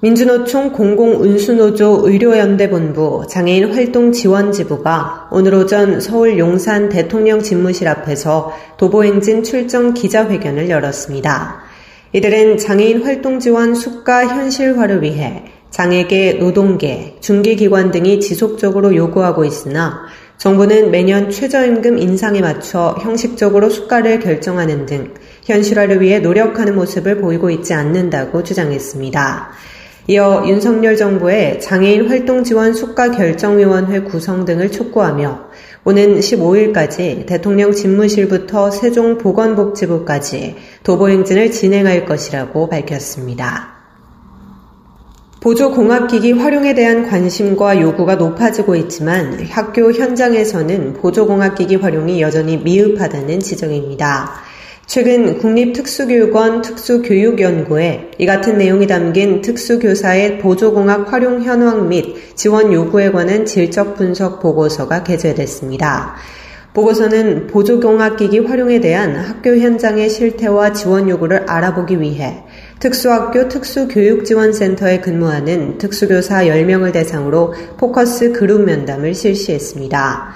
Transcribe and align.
민주노총 0.00 0.72
공공운수노조 0.74 2.02
의료연대본부 2.04 3.26
장애인 3.28 3.72
활동 3.72 4.12
지원지부가 4.12 5.28
오늘 5.32 5.54
오전 5.54 6.00
서울 6.00 6.38
용산 6.38 6.88
대통령 6.88 7.42
집무실 7.42 7.88
앞에서 7.88 8.52
도보행진 8.76 9.42
출정 9.42 9.94
기자회견을 9.94 10.70
열었습니다. 10.70 11.62
이들은 12.12 12.58
장애인 12.58 13.02
활동 13.02 13.40
지원 13.40 13.74
수가 13.74 14.28
현실화를 14.28 15.02
위해 15.02 15.46
장애계, 15.70 16.34
노동계, 16.34 17.16
중개기관 17.18 17.90
등이 17.90 18.20
지속적으로 18.20 18.94
요구하고 18.94 19.44
있으나 19.44 20.02
정부는 20.36 20.92
매년 20.92 21.28
최저임금 21.28 21.98
인상에 21.98 22.40
맞춰 22.40 22.94
형식적으로 23.00 23.68
수가를 23.68 24.20
결정하는 24.20 24.86
등 24.86 25.14
현실화를 25.42 26.00
위해 26.00 26.20
노력하는 26.20 26.76
모습을 26.76 27.20
보이고 27.20 27.50
있지 27.50 27.74
않는다고 27.74 28.44
주장했습니다. 28.44 29.50
이어 30.10 30.42
윤석열 30.46 30.96
정부의 30.96 31.60
장애인 31.60 32.08
활동 32.08 32.42
지원 32.42 32.72
수가 32.72 33.10
결정위원회 33.10 34.00
구성 34.04 34.46
등을 34.46 34.72
촉구하며 34.72 35.48
오는 35.84 36.18
15일까지 36.18 37.26
대통령 37.26 37.72
집무실부터 37.72 38.70
세종 38.70 39.18
보건복지부까지 39.18 40.56
도보 40.82 41.10
행진을 41.10 41.50
진행할 41.50 42.06
것이라고 42.06 42.70
밝혔습니다. 42.70 43.74
보조공학기기 45.40 46.32
활용에 46.32 46.74
대한 46.74 47.06
관심과 47.06 47.82
요구가 47.82 48.14
높아지고 48.14 48.76
있지만 48.76 49.38
학교 49.50 49.92
현장에서는 49.92 50.94
보조공학기기 50.94 51.76
활용이 51.76 52.22
여전히 52.22 52.56
미흡하다는 52.56 53.40
지적입니다. 53.40 54.47
최근 54.88 55.36
국립특수교육원 55.36 56.62
특수교육연구에 56.62 58.12
이 58.16 58.24
같은 58.24 58.56
내용이 58.56 58.86
담긴 58.86 59.42
특수교사의 59.42 60.38
보조공학 60.38 61.12
활용 61.12 61.42
현황 61.42 61.90
및 61.90 62.34
지원 62.34 62.72
요구에 62.72 63.12
관한 63.12 63.44
질적 63.44 63.96
분석 63.96 64.40
보고서가 64.40 65.02
게재됐습니다. 65.02 66.14
보고서는 66.72 67.48
보조공학기기 67.48 68.38
활용에 68.38 68.80
대한 68.80 69.14
학교 69.14 69.58
현장의 69.58 70.08
실태와 70.08 70.72
지원 70.72 71.10
요구를 71.10 71.44
알아보기 71.46 72.00
위해 72.00 72.44
특수학교 72.80 73.46
특수교육지원센터에 73.46 75.00
근무하는 75.00 75.76
특수교사 75.76 76.44
10명을 76.44 76.94
대상으로 76.94 77.52
포커스 77.76 78.32
그룹 78.32 78.62
면담을 78.62 79.14
실시했습니다. 79.14 80.32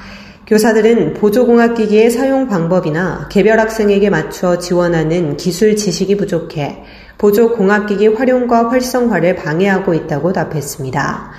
교사들은 0.46 1.14
보조공학기기의 1.14 2.10
사용 2.10 2.48
방법이나 2.48 3.28
개별 3.30 3.60
학생에게 3.60 4.10
맞춰 4.10 4.58
지원하는 4.58 5.36
기술 5.36 5.76
지식이 5.76 6.16
부족해 6.16 6.82
보조공학기기 7.16 8.08
활용과 8.08 8.68
활성화를 8.70 9.36
방해하고 9.36 9.94
있다고 9.94 10.32
답했습니다. 10.32 11.30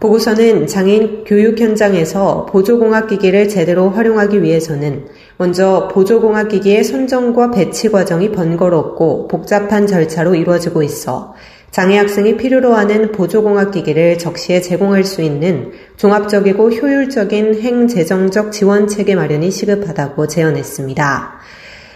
보고서는 0.00 0.66
장애인 0.66 1.24
교육 1.24 1.60
현장에서 1.60 2.46
보조공학기기를 2.46 3.48
제대로 3.48 3.90
활용하기 3.90 4.42
위해서는 4.42 5.06
먼저 5.36 5.88
보조공학기기의 5.92 6.84
선정과 6.84 7.50
배치 7.50 7.90
과정이 7.90 8.32
번거롭고 8.32 9.28
복잡한 9.28 9.86
절차로 9.86 10.36
이루어지고 10.36 10.82
있어 10.82 11.34
장애 11.70 11.98
학생이 11.98 12.36
필요로 12.36 12.74
하는 12.74 13.12
보조공학 13.12 13.72
기기를 13.72 14.18
적시에 14.18 14.60
제공할 14.60 15.04
수 15.04 15.22
있는 15.22 15.72
종합적이고 15.96 16.70
효율적인 16.70 17.60
행재정적 17.60 18.52
지원 18.52 18.88
체계 18.88 19.14
마련이 19.14 19.50
시급하다고 19.50 20.26
제언했습니다. 20.28 21.38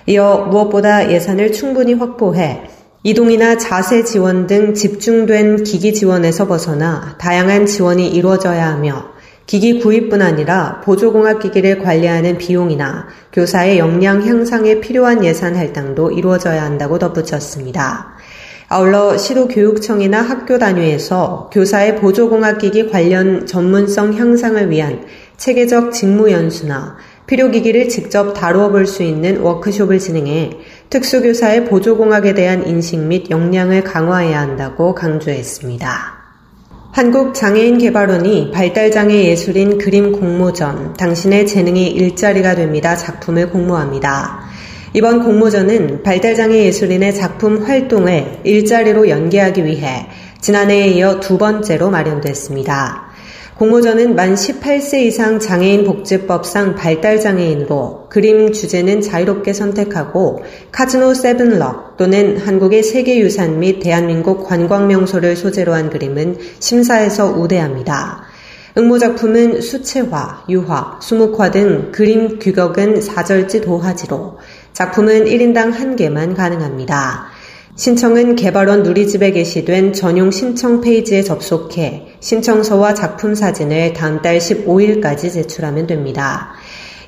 이어 0.07 0.47
무엇보다 0.51 1.11
예산을 1.11 1.53
충분히 1.53 1.95
확보해 1.95 2.63
이동이나 3.05 3.59
자세 3.59 4.05
지원 4.05 4.47
등 4.47 4.75
집중된 4.75 5.65
기기 5.65 5.93
지원에서 5.93 6.47
벗어나 6.47 7.17
다양한 7.19 7.67
지원이 7.67 8.09
이루어져야 8.09 8.69
하며 8.69 9.13
기기 9.47 9.81
구입뿐 9.81 10.23
아니라 10.23 10.81
보조공학 10.85 11.41
기기를 11.41 11.81
관리하는 11.81 12.39
비용이나 12.39 13.09
교사의 13.33 13.79
역량 13.79 14.23
향상에 14.23 14.81
필요한 14.81 15.25
예산 15.25 15.57
할당도 15.57 16.13
이루어져야 16.13 16.63
한다고 16.63 16.99
덧붙였습니다. 16.99 18.12
아울러 18.75 19.19
시도 19.19 19.49
교육청이나 19.49 20.23
학교 20.23 20.59
단위에서 20.59 21.51
교사의 21.53 21.97
보조공학기기 21.97 22.89
관련 22.89 23.45
전문성 23.45 24.15
향상을 24.15 24.71
위한 24.71 25.05
체계적 25.37 25.93
직무 25.93 26.31
연수나 26.33 26.97
필요기기를 27.27 27.91
직접 27.91 28.33
다루어 28.33 28.71
볼 28.71 28.87
수 28.87 29.03
있는 29.03 29.43
워크숍을 29.43 29.99
진행해 29.99 30.53
특수교사의 30.89 31.67
보조공학에 31.67 32.33
대한 32.33 32.67
인식 32.67 32.99
및 32.99 33.31
역량을 33.31 33.85
강화해야 33.85 34.41
한다고 34.41 34.95
강조했습니다. 34.95 35.91
한국장애인개발원이 36.93 38.53
발달장애 38.53 39.25
예술인 39.25 39.77
그림 39.77 40.13
공모전 40.13 40.95
당신의 40.95 41.47
재능이 41.47 41.89
일자리가 41.89 42.55
됩니다 42.55 42.97
작품을 42.97 43.51
공모합니다. 43.51 44.41
이번 44.95 45.25
공모전은 45.25 46.03
발달장애 46.03 46.67
예술인의 46.67 47.15
작품 47.15 47.63
활동을 47.63 48.41
일자리로 48.45 49.09
연계하기 49.09 49.65
위해 49.65 50.07
지난해에 50.43 50.89
이어 50.89 51.19
두 51.19 51.39
번째로 51.39 51.89
마련됐습니다. 51.89 53.11
공모전은 53.57 54.15
만 54.17 54.35
18세 54.35 55.01
이상 55.01 55.39
장애인 55.39 55.85
복지법상 55.85 56.75
발달장애인으로 56.75 58.09
그림 58.11 58.53
주제는 58.53 59.01
자유롭게 59.01 59.55
선택하고 59.55 60.43
카즈노 60.73 61.15
세븐럭 61.15 61.97
또는 61.97 62.37
한국의 62.37 62.83
세계유산 62.83 63.61
및 63.61 63.81
대한민국 63.81 64.47
관광명소를 64.47 65.37
소재로 65.37 65.73
한 65.73 65.89
그림은 65.89 66.37
심사에서 66.59 67.29
우대합니다. 67.31 68.25
응모작품은 68.77 69.61
수채화, 69.61 70.45
유화, 70.49 70.99
수묵화 71.03 71.51
등 71.51 71.93
그림 71.93 72.39
규격은 72.39 73.01
4절지 73.01 73.63
도화지로 73.63 74.39
작품은 74.83 75.27
1인당 75.27 75.73
1개만 75.77 76.35
가능합니다. 76.35 77.29
신청은 77.77 78.35
개발원 78.35 78.83
누리집에 78.83 79.31
게시된 79.31 79.93
전용 79.93 80.33
신청 80.33 80.81
페이지에 80.81 81.23
접속해 81.23 82.17
신청서와 82.19 82.93
작품 82.95 83.37
사진을 83.37 83.93
다음 83.93 84.21
달 84.23 84.39
15일까지 84.39 85.33
제출하면 85.33 85.87
됩니다. 85.87 86.55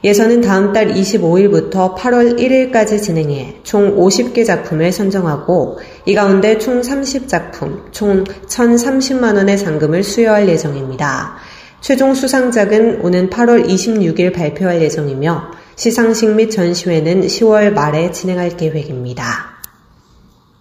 예선은 0.05 0.43
다음 0.43 0.73
달 0.73 0.95
25일부터 0.95 1.97
8월 1.97 2.39
1일까지 2.39 3.03
진행해 3.03 3.57
총 3.65 3.97
50개 3.97 4.47
작품을 4.47 4.93
선정하고 4.93 5.79
이 6.07 6.15
가운데 6.15 6.59
총 6.59 6.81
30작품, 6.81 7.91
총 7.91 8.23
1,030만원의 8.23 9.59
상금을 9.59 10.05
수여할 10.05 10.49
예정입니다. 10.49 11.39
최종 11.81 12.15
수상작은 12.15 13.01
오는 13.01 13.31
8월 13.31 13.67
26일 13.67 14.33
발표할 14.33 14.81
예정이며 14.81 15.64
시상식 15.77 16.31
및 16.37 16.51
전시회는 16.51 17.23
10월 17.27 17.73
말에 17.73 18.13
진행할 18.13 18.57
계획입니다. 18.57 19.55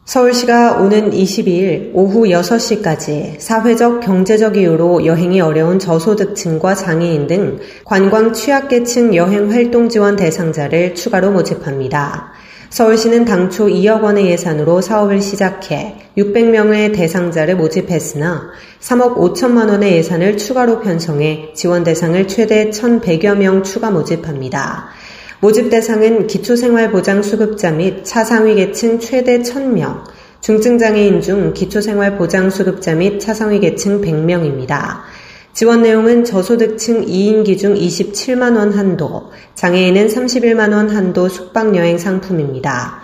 서울시가 0.05 0.79
오는 0.81 1.11
22일 1.11 1.91
오후 1.93 2.23
6시까지 2.25 3.39
사회적 3.39 4.01
경제적 4.01 4.57
이유로 4.57 5.05
여행이 5.05 5.39
어려운 5.39 5.79
저소득층과 5.79 6.75
장애인 6.75 7.27
등 7.27 7.59
관광 7.85 8.33
취약계층 8.33 9.15
여행 9.15 9.51
활동 9.51 9.87
지원 9.87 10.15
대상자를 10.15 10.95
추가로 10.95 11.31
모집합니다. 11.31 12.33
서울시는 12.69 13.23
당초 13.23 13.67
2억 13.67 14.01
원의 14.01 14.25
예산으로 14.31 14.81
사업을 14.81 15.21
시작해 15.21 15.95
600명의 16.17 16.93
대상자를 16.93 17.55
모집했으나 17.55 18.49
3억 18.81 19.15
5천만 19.15 19.69
원의 19.69 19.93
예산을 19.97 20.37
추가로 20.37 20.81
편성해 20.81 21.51
지원 21.53 21.83
대상을 21.83 22.27
최대 22.27 22.71
1,100여 22.71 23.37
명 23.37 23.61
추가 23.61 23.91
모집합니다. 23.91 24.89
모집 25.43 25.69
대상은 25.69 26.25
기초생활보장 26.25 27.21
수급자 27.21 27.69
및 27.71 28.05
차상위 28.05 28.55
계층 28.55 28.97
최대 28.97 29.39
1000명, 29.39 30.05
중증장애인 30.39 31.19
중 31.19 31.53
기초생활보장 31.53 32.49
수급자 32.49 32.95
및 32.95 33.19
차상위 33.19 33.59
계층 33.59 33.99
100명입니다. 33.99 35.01
지원 35.51 35.81
내용은 35.81 36.23
저소득층 36.23 37.05
2인 37.05 37.43
기중 37.43 37.75
27만원 37.75 38.71
한도, 38.71 39.31
장애인은 39.55 40.07
31만원 40.07 40.87
한도 40.87 41.27
숙박여행 41.27 41.97
상품입니다. 41.97 43.01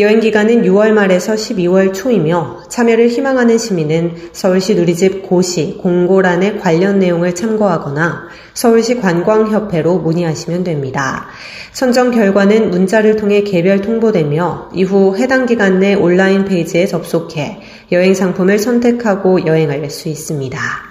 여행 0.00 0.20
기간은 0.20 0.62
6월 0.62 0.92
말에서 0.92 1.34
12월 1.34 1.92
초이며 1.92 2.62
참여를 2.70 3.08
희망하는 3.08 3.58
시민은 3.58 4.30
서울시 4.32 4.74
누리집 4.74 5.22
고시 5.22 5.76
공고란의 5.78 6.58
관련 6.58 6.98
내용을 6.98 7.34
참고하거나 7.34 8.28
서울시 8.54 8.98
관광협회로 8.98 9.98
문의하시면 9.98 10.64
됩니다. 10.64 11.26
선정 11.72 12.12
결과는 12.12 12.70
문자를 12.70 13.16
통해 13.16 13.42
개별 13.42 13.82
통보되며 13.82 14.70
이후 14.74 15.18
해당 15.18 15.44
기간 15.44 15.80
내 15.80 15.92
온라인 15.92 16.46
페이지에 16.46 16.86
접속해 16.86 17.60
여행 17.92 18.14
상품을 18.14 18.58
선택하고 18.58 19.44
여행할 19.44 19.90
수 19.90 20.08
있습니다. 20.08 20.89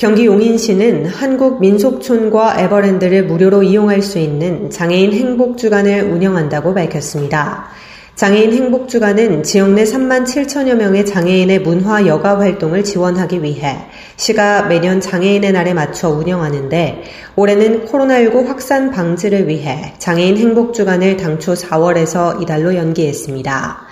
경기 0.00 0.24
용인시는 0.24 1.04
한국민속촌과 1.04 2.58
에버랜드를 2.58 3.26
무료로 3.26 3.62
이용할 3.64 4.00
수 4.00 4.18
있는 4.18 4.70
장애인 4.70 5.12
행복주간을 5.12 6.04
운영한다고 6.04 6.72
밝혔습니다. 6.72 7.66
장애인 8.14 8.50
행복주간은 8.50 9.42
지역 9.42 9.72
내 9.72 9.84
3만 9.84 10.24
7천여 10.24 10.76
명의 10.76 11.04
장애인의 11.04 11.58
문화 11.58 12.06
여가 12.06 12.38
활동을 12.38 12.82
지원하기 12.82 13.42
위해 13.42 13.76
시가 14.16 14.62
매년 14.68 15.02
장애인의 15.02 15.52
날에 15.52 15.74
맞춰 15.74 16.08
운영하는데 16.08 17.02
올해는 17.36 17.84
코로나19 17.84 18.46
확산 18.46 18.90
방지를 18.90 19.48
위해 19.48 19.92
장애인 19.98 20.38
행복주간을 20.38 21.18
당초 21.18 21.52
4월에서 21.52 22.40
이달로 22.40 22.74
연기했습니다. 22.74 23.86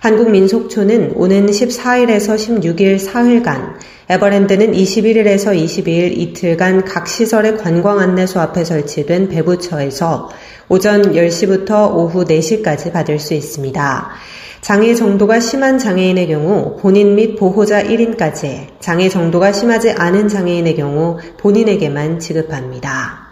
한국민속촌은 0.00 1.12
오는 1.14 1.46
14일에서 1.46 2.34
16일 2.34 2.98
사흘간, 2.98 3.78
에버랜드는 4.08 4.72
21일에서 4.72 5.54
22일 5.54 6.16
이틀간 6.16 6.86
각 6.86 7.06
시설의 7.06 7.58
관광 7.58 7.98
안내소 7.98 8.40
앞에 8.40 8.64
설치된 8.64 9.28
배부처에서 9.28 10.30
오전 10.70 11.12
10시부터 11.12 11.94
오후 11.94 12.24
4시까지 12.24 12.94
받을 12.94 13.18
수 13.18 13.34
있습니다. 13.34 14.10
장애 14.62 14.94
정도가 14.94 15.38
심한 15.38 15.78
장애인의 15.78 16.28
경우 16.28 16.78
본인 16.80 17.14
및 17.14 17.36
보호자 17.36 17.82
1인까지, 17.82 18.68
장애 18.80 19.10
정도가 19.10 19.52
심하지 19.52 19.90
않은 19.90 20.28
장애인의 20.28 20.76
경우 20.76 21.18
본인에게만 21.36 22.20
지급합니다. 22.20 23.29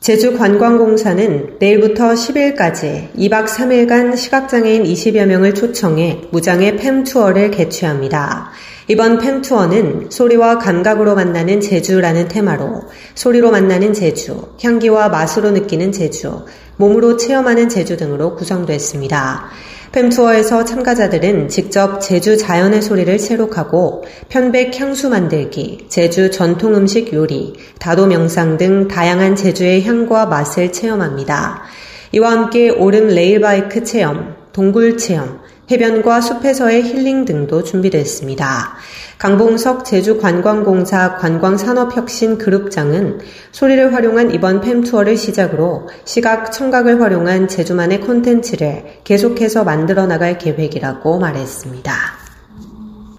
제주관광공사는 0.00 1.58
내일부터 1.58 2.14
10일까지 2.14 3.12
2박 3.14 3.46
3일간 3.46 4.16
시각장애인 4.16 4.84
20여 4.84 5.26
명을 5.26 5.54
초청해 5.54 6.28
무장의 6.30 6.78
팸투어를 6.78 7.54
개최합니다. 7.54 8.50
이번 8.88 9.18
팸투어는 9.18 10.10
소리와 10.10 10.56
감각으로 10.56 11.14
만나는 11.14 11.60
제주라는 11.60 12.28
테마로 12.28 12.84
소리로 13.14 13.50
만나는 13.50 13.92
제주, 13.92 14.48
향기와 14.62 15.10
맛으로 15.10 15.50
느끼는 15.50 15.92
제주, 15.92 16.46
몸으로 16.76 17.18
체험하는 17.18 17.68
제주 17.68 17.98
등으로 17.98 18.36
구성됐습니다. 18.36 19.50
팸투어에서 19.92 20.64
참가자들은 20.64 21.48
직접 21.48 22.00
제주 22.00 22.36
자연의 22.36 22.80
소리를 22.80 23.18
체록하고 23.18 24.04
편백 24.28 24.80
향수 24.80 25.08
만들기, 25.08 25.86
제주 25.88 26.30
전통 26.30 26.76
음식 26.76 27.12
요리, 27.12 27.54
다도 27.80 28.06
명상 28.06 28.56
등 28.56 28.86
다양한 28.86 29.34
제주의 29.34 29.82
향과 29.82 30.26
맛을 30.26 30.70
체험합니다. 30.70 31.64
이와 32.12 32.30
함께 32.30 32.70
오름 32.70 33.08
레일바이크 33.08 33.82
체험, 33.82 34.36
동굴 34.52 34.96
체험, 34.96 35.40
해변과 35.70 36.20
숲에서의 36.20 36.82
힐링 36.82 37.24
등도 37.24 37.62
준비됐습니다. 37.62 38.74
강봉석 39.18 39.84
제주관광공사 39.84 41.16
관광산업혁신 41.18 42.38
그룹장은 42.38 43.20
소리를 43.52 43.94
활용한 43.94 44.32
이번 44.32 44.60
팸 44.62 44.84
투어를 44.84 45.16
시작으로 45.16 45.88
시각, 46.04 46.50
청각을 46.50 47.00
활용한 47.00 47.46
제주만의 47.46 48.00
콘텐츠를 48.00 48.84
계속해서 49.04 49.62
만들어 49.62 50.06
나갈 50.06 50.38
계획이라고 50.38 51.18
말했습니다. 51.18 51.92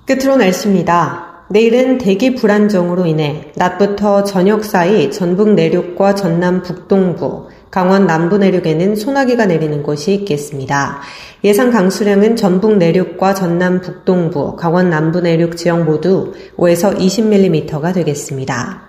끝으로 0.06 0.36
날씨입니다. 0.36 1.46
내일은 1.52 1.98
대기 1.98 2.36
불안정으로 2.36 3.06
인해 3.06 3.52
낮부터 3.56 4.24
저녁 4.24 4.66
사이 4.66 5.12
전북 5.12 5.54
내륙과 5.54 6.16
전남 6.16 6.62
북동부, 6.62 7.50
강원 7.72 8.06
남부 8.06 8.38
내륙에는 8.38 8.98
소나기가 8.98 9.46
내리는 9.46 9.82
곳이 9.82 10.14
있겠습니다. 10.14 11.00
예상 11.46 11.72
강수량은 11.72 12.36
전북 12.36 12.78
내륙과 12.78 13.34
전남 13.34 13.80
북동부, 13.80 14.58
강원 14.58 14.90
남부 14.90 15.22
내륙 15.22 15.56
지역 15.56 15.86
모두 15.86 16.34
5에서 16.58 16.98
20mm가 16.98 17.94
되겠습니다. 17.94 18.84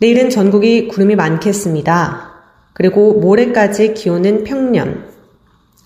내일은 0.00 0.28
전국이 0.28 0.88
구름이 0.88 1.16
많겠습니다. 1.16 2.32
그리고 2.74 3.14
모레까지 3.14 3.94
기온은 3.94 4.44
평년, 4.44 5.11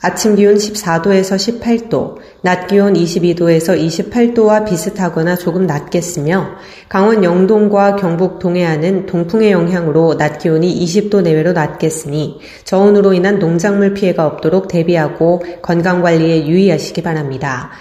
아침 0.06 0.36
기온 0.36 0.54
14도에서 0.54 1.34
18도, 1.34 2.18
낮 2.40 2.68
기온 2.68 2.94
22도에서 2.94 3.76
28도와 3.76 4.64
비슷하거나 4.64 5.34
조금 5.34 5.66
낮겠으며 5.66 6.58
강원 6.88 7.24
영동과 7.24 7.96
경북 7.96 8.38
동해안은 8.38 9.06
동풍의 9.06 9.50
영향으로 9.50 10.16
낮 10.16 10.38
기온이 10.38 10.72
20도 10.84 11.22
내외로 11.22 11.50
낮겠으니 11.50 12.38
저온으로 12.62 13.14
인한 13.14 13.40
농작물 13.40 13.94
피해가 13.94 14.24
없도록 14.24 14.68
대비하고 14.68 15.42
건강 15.60 16.02
관리에 16.02 16.46
유의하시기 16.46 17.02
바랍니다. 17.02 17.72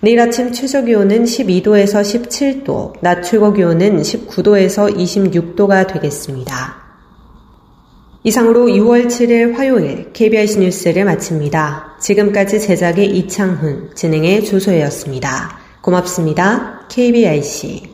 내일 0.00 0.20
아침 0.20 0.52
최저 0.52 0.84
기온은 0.84 1.24
12도에서 1.24 2.00
17도, 2.00 2.94
낮 3.02 3.20
최고 3.20 3.52
기온은 3.52 4.00
19도에서 4.00 4.96
26도가 4.96 5.92
되겠습니다. 5.92 6.83
이상으로 8.26 8.68
6월 8.68 9.06
7일 9.06 9.54
화요일 9.54 10.10
KBIC 10.14 10.60
뉴스를 10.60 11.04
마칩니다. 11.04 11.98
지금까지 12.00 12.58
제작의 12.58 13.10
이창훈, 13.18 13.90
진행의 13.94 14.46
조소혜였습니다. 14.46 15.58
고맙습니다. 15.82 16.86
KBIC. 16.88 17.93